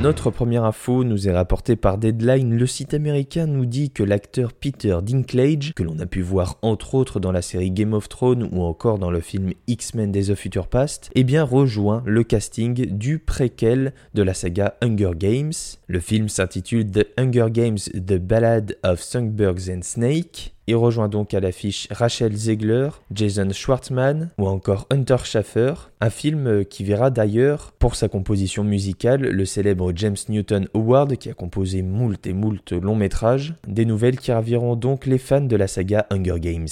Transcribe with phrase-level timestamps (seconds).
[0.00, 2.56] Notre première info nous est rapportée par Deadline.
[2.56, 6.96] Le site américain nous dit que l'acteur Peter Dinklage, que l'on a pu voir entre
[6.96, 10.38] autres dans la série Game of Thrones ou encore dans le film X-Men Days of
[10.38, 15.52] Future Past, eh bien rejoint le casting du préquel de la saga Hunger Games.
[15.86, 20.54] Le film s'intitule The Hunger Games The Ballad of Songbirds and Snake.
[20.68, 26.64] Il rejoint donc à l'affiche Rachel Zegler, Jason Schwartzman ou encore Hunter Schaffer, un film
[26.64, 31.82] qui verra d'ailleurs pour sa composition musicale le célèbre James Newton Howard qui a composé
[31.82, 36.06] moult et moult longs métrages, des nouvelles qui raviront donc les fans de la saga
[36.10, 36.68] Hunger Games.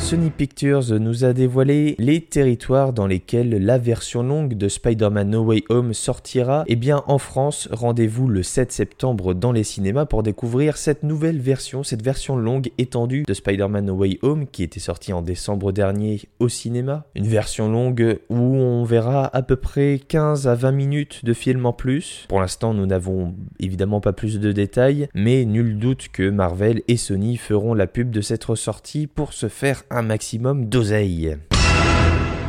[0.00, 5.44] Sony Pictures nous a dévoilé les territoires dans lesquels la version longue de Spider-Man No
[5.44, 6.64] Way Home sortira.
[6.66, 11.04] Et eh bien en France, rendez-vous le 7 septembre dans les cinémas pour découvrir cette
[11.04, 15.22] nouvelle version, cette version longue étendue de Spider-Man No Way Home qui était sortie en
[15.22, 17.04] décembre dernier au cinéma.
[17.14, 21.66] Une version longue où on verra à peu près 15 à 20 minutes de film
[21.66, 22.24] en plus.
[22.28, 26.96] Pour l'instant, nous n'avons évidemment pas plus de détails, mais nul doute que Marvel et
[26.96, 31.36] Sony feront la pub de cette ressortie pour se faire un maximum d'oseille.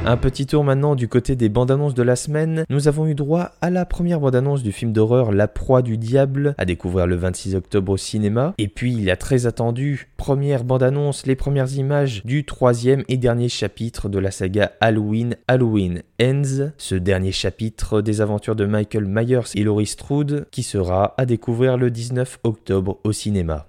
[0.03, 2.65] Un petit tour maintenant du côté des bandes annonces de la semaine.
[2.71, 5.99] Nous avons eu droit à la première bande annonce du film d'horreur La proie du
[5.99, 8.55] diable, à découvrir le 26 octobre au cinéma.
[8.57, 13.03] Et puis il y a très attendu, première bande annonce, les premières images du troisième
[13.09, 18.65] et dernier chapitre de la saga Halloween, Halloween Ends, ce dernier chapitre des aventures de
[18.65, 23.67] Michael Myers et Laurie Strode, qui sera à découvrir le 19 octobre au cinéma.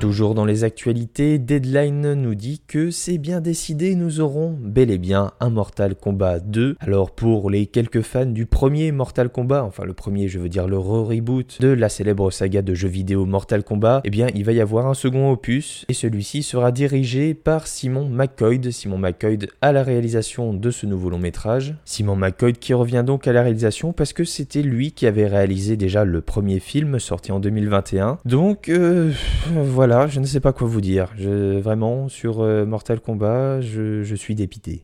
[0.00, 4.98] Toujours dans les actualités, Deadline nous dit que c'est bien décidé, nous aurons bel et
[4.98, 6.76] bien un Mortal Kombat 2.
[6.80, 10.68] Alors pour les quelques fans du premier Mortal Kombat, enfin le premier je veux dire
[10.68, 14.52] le re-reboot de la célèbre saga de jeux vidéo Mortal Kombat, eh bien il va
[14.52, 18.60] y avoir un second opus et celui-ci sera dirigé par Simon McCoy.
[18.72, 21.74] Simon McCoy à la réalisation de ce nouveau long métrage.
[21.86, 25.78] Simon McCoy qui revient donc à la réalisation parce que c'était lui qui avait réalisé
[25.78, 28.18] déjà le premier film sorti en 2021.
[28.26, 29.10] Donc euh,
[29.54, 31.12] voilà voilà, je ne sais pas quoi vous dire.
[31.16, 34.82] Je, vraiment, sur euh, Mortal Kombat, je, je suis dépité.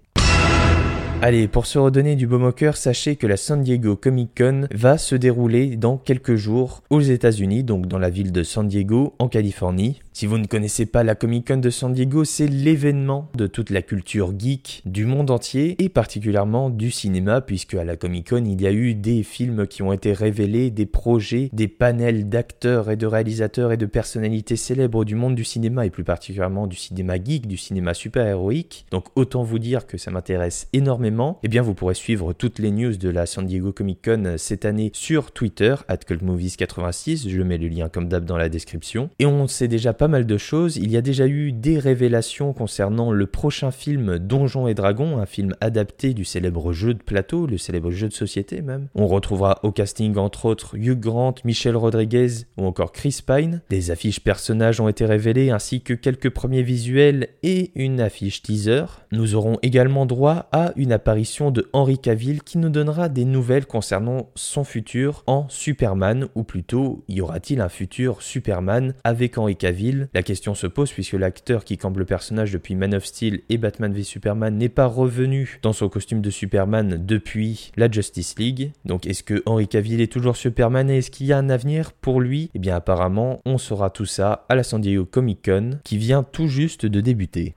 [1.21, 4.69] Allez, pour se redonner du baume au cœur, sachez que la San Diego Comic Con
[4.73, 9.15] va se dérouler dans quelques jours aux États-Unis, donc dans la ville de San Diego,
[9.19, 10.02] en Californie.
[10.15, 13.71] Si vous ne connaissez pas la Comic Con de San Diego, c'est l'événement de toute
[13.71, 18.45] la culture geek du monde entier et particulièrement du cinéma puisque à la Comic Con
[18.45, 22.91] il y a eu des films qui ont été révélés, des projets, des panels d'acteurs
[22.91, 26.77] et de réalisateurs et de personnalités célèbres du monde du cinéma et plus particulièrement du
[26.77, 28.85] cinéma geek, du cinéma super-héroïque.
[28.91, 31.39] Donc autant vous dire que ça m'intéresse énormément.
[31.43, 34.35] Et eh bien vous pourrez suivre toutes les news de la San Diego Comic Con
[34.37, 39.09] cette année sur Twitter, at 86 je mets le lien comme d'hab dans la description.
[39.19, 40.79] Et on sait déjà pas mal de choses.
[40.79, 45.27] Il y a déjà eu des révélations concernant le prochain film Donjons et Dragons, un
[45.27, 48.89] film adapté du célèbre jeu de plateau, le célèbre jeu de société même.
[48.97, 53.63] On retrouvera au casting entre autres Hugh Grant, Michel Rodriguez ou encore Chris Pine.
[53.71, 58.87] Des affiches personnages ont été révélées ainsi que quelques premiers visuels et une affiche teaser.
[59.13, 63.67] Nous aurons également droit à une apparition de Henry Cavill qui nous donnera des nouvelles
[63.67, 69.92] concernant son futur en Superman ou plutôt y aura-t-il un futur Superman avec Henry Cavill
[70.15, 73.59] la question se pose puisque l'acteur qui campe le personnage depuis Man of Steel et
[73.59, 78.73] Batman v Superman n'est pas revenu dans son costume de Superman depuis la Justice League.
[78.85, 81.93] Donc est-ce que Henry Cavill est toujours Superman et est-ce qu'il y a un avenir
[81.93, 82.51] pour lui?
[82.55, 86.23] Eh bien apparemment, on saura tout ça à la San Diego Comic Con qui vient
[86.23, 87.55] tout juste de débuter.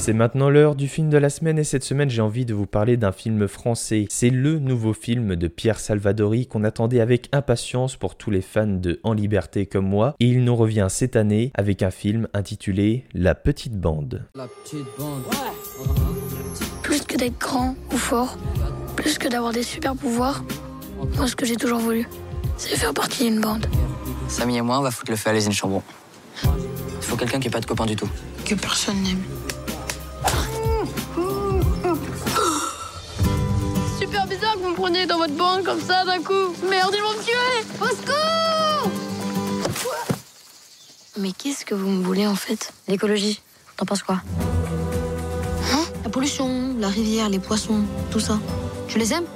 [0.00, 2.64] C'est maintenant l'heure du film de la semaine et cette semaine j'ai envie de vous
[2.64, 4.06] parler d'un film français.
[4.08, 8.66] C'est le nouveau film de Pierre Salvadori qu'on attendait avec impatience pour tous les fans
[8.66, 13.04] de En Liberté comme moi et il nous revient cette année avec un film intitulé
[13.12, 14.24] La Petite Bande.
[14.34, 15.22] La petite bande.
[16.82, 18.38] Plus que d'être grand ou fort,
[18.96, 20.42] plus que d'avoir des super pouvoirs,
[21.18, 22.08] moi ce que j'ai toujours voulu,
[22.56, 23.66] c'est faire partie d'une bande.
[24.28, 25.82] Samy et moi on va foutre le feu à l'usine Chambon.
[26.42, 28.08] Il faut quelqu'un qui ait pas de copain du tout.
[28.46, 29.39] Que personne n'aime.
[35.06, 36.54] Dans votre bande comme ça d'un coup.
[36.68, 38.90] Merde, ils vont me tuer Au secours
[41.18, 42.72] Mais qu'est-ce que vous me voulez en fait?
[42.88, 43.40] L'écologie.
[43.76, 44.20] T'en penses quoi?
[45.72, 45.84] Hein?
[46.04, 48.38] La pollution, la rivière, les poissons, tout ça.
[48.88, 49.26] Tu les aimes?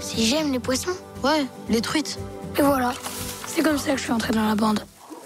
[0.00, 2.18] Si j'aime les poissons, Ouais, les truites.
[2.58, 2.94] et voilà.
[3.46, 4.80] C'est comme ça que je suis entré dans la bande.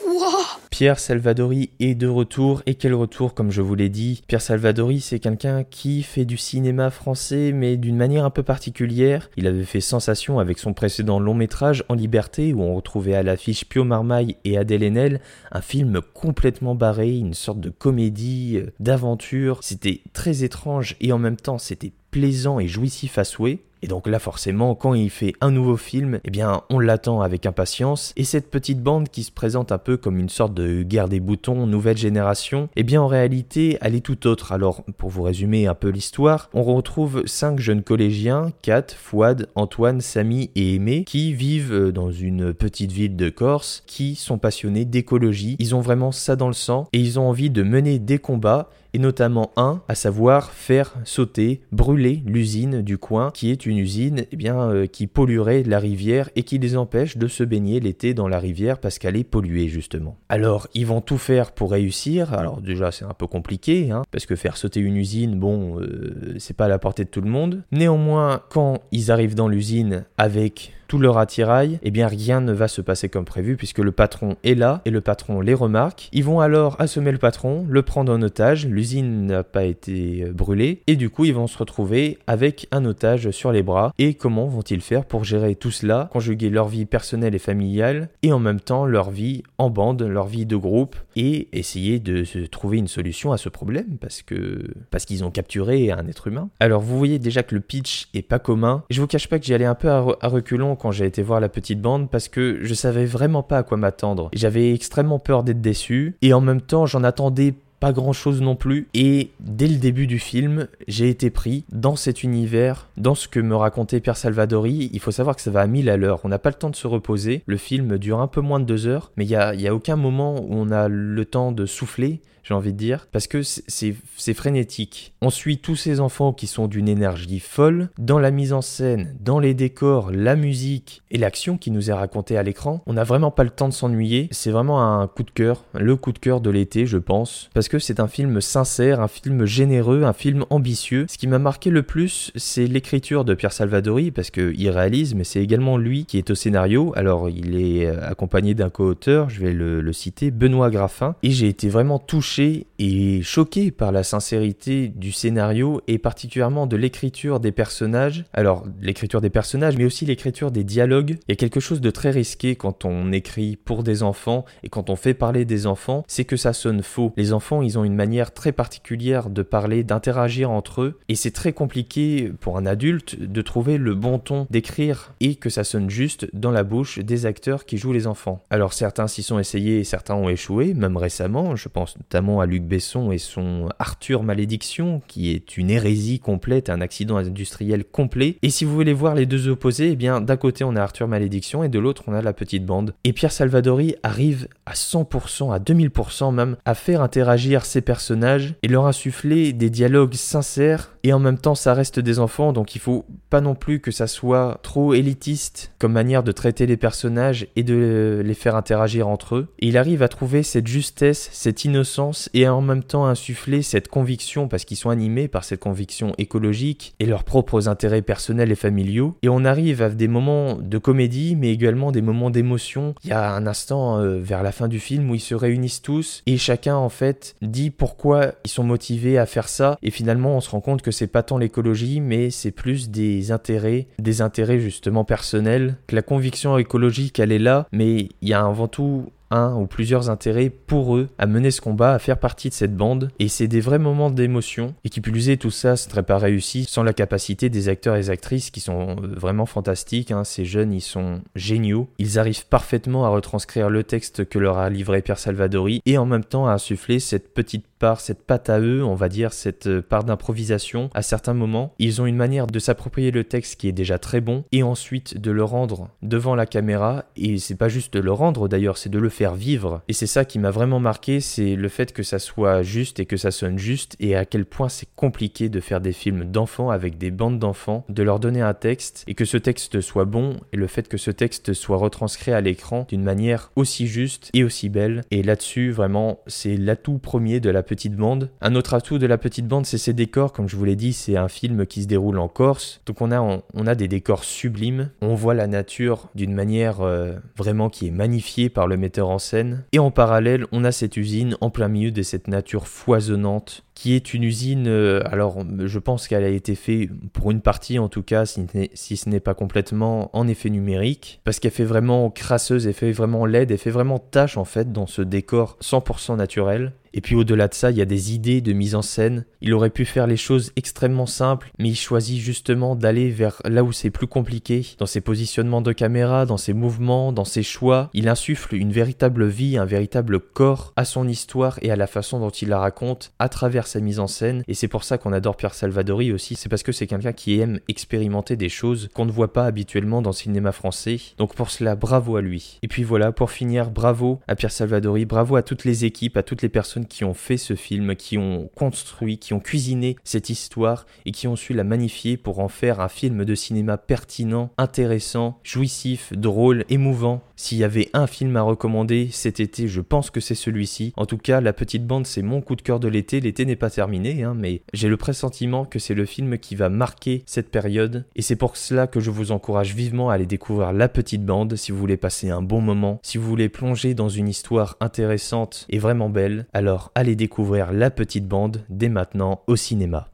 [0.07, 4.23] Wow Pierre Salvadori est de retour, et quel retour comme je vous l'ai dit?
[4.29, 9.31] Pierre Salvadori c'est quelqu'un qui fait du cinéma français mais d'une manière un peu particulière.
[9.39, 13.23] Il avait fait sensation avec son précédent long métrage En Liberté où on retrouvait à
[13.23, 18.71] l'affiche Pio Marmaille et Adèle Haenel, un film complètement barré, une sorte de comédie, euh,
[18.79, 19.61] d'aventure.
[19.63, 23.61] C'était très étrange et en même temps c'était plaisant et jouissif à souhait.
[23.87, 27.47] Et donc là forcément quand il fait un nouveau film, eh bien on l'attend avec
[27.47, 31.09] impatience et cette petite bande qui se présente un peu comme une sorte de guerre
[31.09, 34.51] des boutons nouvelle génération, eh bien en réalité elle est tout autre.
[34.51, 40.01] Alors pour vous résumer un peu l'histoire, on retrouve cinq jeunes collégiens, Kat, Fouad, Antoine,
[40.01, 44.85] Samy et Aimé qui vivent euh, dans une petite ville de Corse, qui sont passionnés
[44.85, 45.55] d'écologie.
[45.61, 48.69] Ils ont vraiment ça dans le sang et ils ont envie de mener des combats
[48.97, 54.25] et notamment un, à savoir faire sauter, brûler l'usine du coin, qui est une usine
[54.33, 58.27] eh euh, qui polluerait la rivière et qui les empêche de se baigner l'été dans
[58.27, 60.17] la rivière parce qu'elle est polluée justement.
[60.31, 64.25] Alors ils vont tout faire pour réussir, alors déjà c'est un peu compliqué, hein, parce
[64.25, 67.29] que faire sauter une usine, bon, euh, c'est pas à la portée de tout le
[67.29, 67.65] monde.
[67.73, 72.69] Néanmoins, quand ils arrivent dans l'usine avec tout leur attirail, eh bien rien ne va
[72.69, 76.09] se passer comme prévu puisque le patron est là et le patron les remarque.
[76.13, 80.33] Ils vont alors assommer le patron, le prendre en otage, l'usine n'a pas été euh,
[80.33, 83.93] brûlée et du coup ils vont se retrouver avec un otage sur les bras.
[83.99, 88.33] Et comment vont-ils faire pour gérer tout cela, conjuguer leur vie personnelle et familiale et
[88.33, 92.39] en même temps leur vie en bande, leur vie de groupe et essayer de se
[92.39, 96.49] trouver une solution à ce problème parce que parce qu'ils ont capturé un être humain.
[96.61, 98.85] Alors vous voyez déjà que le pitch est pas commun.
[98.91, 101.07] Je vous cache pas que j'y allais un peu à, re- à reculons quand j'ai
[101.07, 104.31] été voir la petite bande parce que je savais vraiment pas à quoi m'attendre.
[104.33, 107.55] J'avais extrêmement peur d'être déçu et en même temps j'en attendais
[107.87, 108.89] pas grand chose non plus.
[108.95, 113.39] Et dès le début du film j'ai été pris dans cet univers dans ce que
[113.39, 114.91] me racontait Pierre Salvadori.
[114.93, 116.19] Il faut savoir que ça va à 1000 à l'heure.
[116.25, 117.45] On n'a pas le temps de se reposer.
[117.47, 119.95] Le film dure un peu moins de deux heures mais il y a, a aucun
[119.95, 124.35] moment où on a le temps de souffler j'ai envie de dire, parce que c'est
[124.35, 125.15] frénétique.
[125.21, 129.17] On suit tous ces enfants qui sont d'une énergie folle, dans la mise en scène,
[129.19, 132.83] dans les décors, la musique et l'action qui nous est racontée à l'écran.
[132.87, 135.97] On n'a vraiment pas le temps de s'ennuyer, c'est vraiment un coup de cœur, le
[135.97, 139.45] coup de cœur de l'été je pense, parce que c'est un film sincère, un film
[139.45, 141.07] généreux, un film ambitieux.
[141.09, 145.25] Ce qui m'a marqué le plus, c'est l'écriture de Pierre Salvadori, parce qu'il réalise, mais
[145.25, 146.93] c'est également lui qui est au scénario.
[146.97, 151.31] Alors il est euh, accompagné d'un co-auteur, je vais le, le citer, Benoît Graffin, et
[151.31, 157.41] j'ai été vraiment touché et choqué par la sincérité du scénario et particulièrement de l'écriture
[157.41, 158.25] des personnages.
[158.33, 161.17] Alors l'écriture des personnages, mais aussi l'écriture des dialogues.
[161.29, 164.69] Il y a quelque chose de très risqué quand on écrit pour des enfants et
[164.69, 167.13] quand on fait parler des enfants, c'est que ça sonne faux.
[167.17, 171.31] Les enfants, ils ont une manière très particulière de parler, d'interagir entre eux, et c'est
[171.31, 175.91] très compliqué pour un adulte de trouver le bon ton d'écrire et que ça sonne
[175.91, 178.43] juste dans la bouche des acteurs qui jouent les enfants.
[178.51, 182.47] Alors certains s'y sont essayés et certains ont échoué, même récemment, je pense notamment à
[182.47, 188.37] Luc Besson et son Arthur Malédiction, qui est une hérésie complète, un accident industriel complet.
[188.43, 191.09] Et si vous voulez voir les deux opposés, eh bien d'un côté on a Arthur
[191.09, 192.95] Malédiction et de l'autre on a la petite bande.
[193.05, 198.69] Et Pierre Salvadori arrive à 100%, à 2000% même, à faire interagir ces personnages et
[198.69, 202.81] leur insuffler des dialogues sincères et en même temps ça reste des enfants donc il
[202.81, 207.47] faut pas non plus que ça soit trop élitiste comme manière de traiter les personnages
[207.57, 209.49] et de les faire interagir entre eux.
[209.61, 213.89] Et il arrive à trouver cette justesse, cette innocence et en même temps insuffler cette
[213.89, 218.57] conviction parce qu'ils sont animés par cette conviction écologique et leurs propres intérêts personnels et
[218.57, 219.17] familiaux.
[219.23, 222.95] Et on arrive à des moments de comédie mais également des moments d'émotion.
[223.05, 225.83] Il y a un instant euh, vers la fin du film où ils se réunissent
[225.83, 229.79] tous et chacun en fait dit pourquoi ils sont motivés à faire ça.
[229.83, 233.33] Et finalement on se rend compte que c'est pas tant l'écologie mais c'est plus des
[233.33, 238.33] intérêts, des intérêts justement personnels, que la conviction écologique elle est là mais il y
[238.33, 242.19] a avant tout un ou plusieurs intérêts pour eux à mener ce combat, à faire
[242.19, 243.11] partie de cette bande.
[243.19, 244.75] Et c'est des vrais moments d'émotion.
[244.85, 247.97] Et qui plus est, tout ça, ce serait pas réussi sans la capacité des acteurs
[247.97, 250.11] et actrices qui sont euh, vraiment fantastiques.
[250.11, 250.25] hein.
[250.25, 251.89] Ces jeunes, ils sont géniaux.
[251.99, 256.07] Ils arrivent parfaitement à retranscrire le texte que leur a livré Pierre Salvadori et en
[256.07, 259.67] même temps à insuffler cette petite part, cette patte à eux, on va dire, cette
[259.67, 261.75] euh, part d'improvisation à certains moments.
[261.79, 265.21] Ils ont une manière de s'approprier le texte qui est déjà très bon et ensuite
[265.21, 267.05] de le rendre devant la caméra.
[267.17, 269.83] Et c'est pas juste de le rendre d'ailleurs, c'est de le faire vivre.
[269.89, 273.07] Et c'est ça qui m'a vraiment marqué, c'est le fait que ça soit juste et
[273.07, 276.71] que ça sonne juste et à quel point c'est compliqué de faire des films d'enfants
[276.71, 280.37] avec des bandes d'enfants, de leur donner un texte et que ce texte soit bon
[280.53, 284.45] et le fait que ce texte soit retranscrit à l'écran d'une manière aussi juste et
[284.45, 285.05] aussi belle.
[285.11, 288.31] Et là-dessus, vraiment, c'est l'atout premier de la petite bande.
[288.41, 290.33] Un autre atout de la petite bande, c'est ses décors.
[290.33, 292.81] Comme je vous l'ai dit, c'est un film qui se déroule en Corse.
[292.87, 294.91] Donc on a, on, a des décors sublimes.
[295.03, 299.19] On voit la nature d'une manière euh, vraiment qui est magnifiée par le metteur en
[299.19, 299.65] scène.
[299.73, 303.93] Et en parallèle, on a cette usine en plein milieu de cette nature foisonnante qui
[303.93, 307.91] est une usine, euh, alors je pense qu'elle a été faite pour une partie en
[307.91, 312.67] tout cas, si, ce n'est pas complètement en effet numérique, parce qu'elle fait vraiment crasseuse,
[312.67, 316.73] elle fait vraiment laide, elle fait vraiment tâche en fait dans ce décor 100% naturel.
[316.97, 319.27] Et puis au-delà de ça, il y a des idées de mise en scène.
[319.43, 323.63] Il aurait pu faire les choses extrêmement simples, mais il choisit justement d'aller vers là
[323.63, 327.91] où c'est plus compliqué, dans ses positionnements de caméra, dans ses mouvements, dans ses choix.
[327.93, 332.19] Il insuffle une véritable vie, un véritable corps à son histoire et à la façon
[332.19, 334.43] dont il la raconte à travers sa mise en scène.
[334.49, 337.39] Et c'est pour ça qu'on adore Pierre Salvadori aussi, c'est parce que c'est quelqu'un qui
[337.39, 340.99] aime expérimenter des choses qu'on ne voit pas habituellement dans le cinéma français.
[341.19, 342.59] Donc pour cela, bravo à lui.
[342.63, 346.23] Et puis voilà, pour finir, bravo à Pierre Salvadori, bravo à toutes les équipes, à
[346.23, 350.31] toutes les personnes qui ont fait ce film, qui ont construit, qui ont cuisiné cette
[350.31, 354.51] histoire et qui ont su la magnifier pour en faire un film de cinéma pertinent,
[354.59, 357.23] intéressant, jouissif, drôle, émouvant.
[357.39, 360.95] S'il y avait un film à recommander cet été, je pense que c'est celui-ci.
[360.97, 363.21] En tout cas, La Petite Bande, c'est mon coup de cœur de l'été.
[363.21, 366.71] L'été n'est pas terminé, hein, mais j'ai le pressentiment que c'est le film qui va
[366.71, 368.07] marquer cette période.
[368.17, 371.57] Et c'est pour cela que je vous encourage vivement à aller découvrir La Petite Bande
[371.57, 375.67] si vous voulez passer un bon moment, si vous voulez plonger dans une histoire intéressante
[375.69, 376.47] et vraiment belle.
[376.55, 380.09] Alors allez découvrir La Petite Bande dès maintenant au cinéma.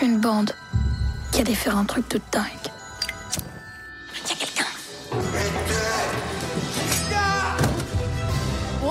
[0.00, 0.52] Une bande
[1.32, 2.44] qui allait faire un truc de dingue.
[4.24, 5.45] Il y a quelqu'un.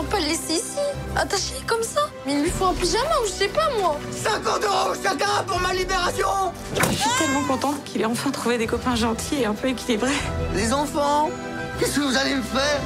[0.10, 0.78] Peut le laisser ici,
[1.16, 2.02] attaché comme ça.
[2.26, 3.98] Mais il lui faut un pyjama ou je sais pas moi.
[4.12, 6.28] 50 euros chacun pour ma libération
[6.78, 10.12] Je suis tellement contente qu'il ait enfin trouvé des copains gentils et un peu équilibrés.
[10.54, 11.30] Les enfants,
[11.80, 12.82] qu'est-ce que vous allez me faire?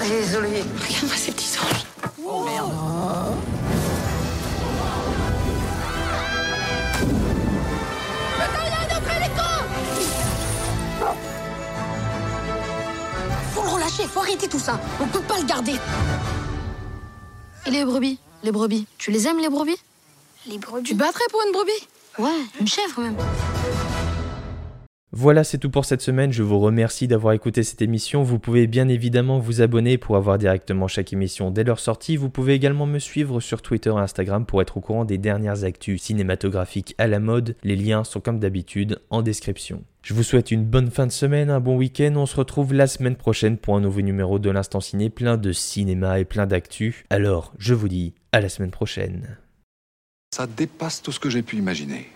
[0.00, 0.62] Désolé.
[0.78, 1.84] Regarde-moi ces petits anges.
[2.24, 2.70] Oh merde.
[14.26, 14.80] Arrêter tout ça.
[15.00, 15.74] On peut pas le garder.
[17.64, 18.18] Et les brebis?
[18.42, 18.86] Les brebis.
[18.98, 19.76] Tu les aimes les brebis?
[20.46, 20.82] Les brebis.
[20.82, 21.88] Tu battrais pour une brebis?
[22.18, 23.16] Ouais, une chèvre même.
[25.18, 26.30] Voilà, c'est tout pour cette semaine.
[26.30, 28.22] Je vous remercie d'avoir écouté cette émission.
[28.22, 32.18] Vous pouvez bien évidemment vous abonner pour avoir directement chaque émission dès leur sortie.
[32.18, 35.64] Vous pouvez également me suivre sur Twitter et Instagram pour être au courant des dernières
[35.64, 37.56] actus cinématographiques à la mode.
[37.64, 39.84] Les liens sont comme d'habitude en description.
[40.02, 42.12] Je vous souhaite une bonne fin de semaine, un bon week-end.
[42.16, 45.50] On se retrouve la semaine prochaine pour un nouveau numéro de l'Instant Ciné, plein de
[45.50, 47.06] cinéma et plein d'actu.
[47.08, 49.38] Alors, je vous dis à la semaine prochaine.
[50.34, 52.06] Ça dépasse tout ce que j'ai pu imaginer.